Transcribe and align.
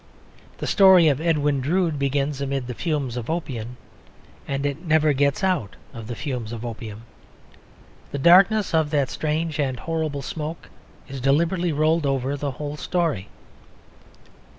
The 0.57 0.65
story 0.65 1.09
of 1.09 1.21
Edwin 1.21 1.61
Drood 1.61 1.99
begins 1.99 2.41
amid 2.41 2.65
the 2.65 2.73
fumes 2.73 3.17
of 3.17 3.29
opium, 3.29 3.77
and 4.47 4.65
it 4.65 4.83
never 4.83 5.13
gets 5.13 5.43
out 5.43 5.75
of 5.93 6.07
the 6.07 6.15
fumes 6.15 6.51
of 6.51 6.65
opium. 6.65 7.03
The 8.11 8.17
darkness 8.17 8.73
of 8.73 8.89
that 8.89 9.11
strange 9.11 9.59
and 9.59 9.79
horrible 9.79 10.23
smoke 10.23 10.71
is 11.07 11.21
deliberately 11.21 11.71
rolled 11.71 12.07
over 12.07 12.35
the 12.35 12.49
whole 12.53 12.77
story. 12.77 13.29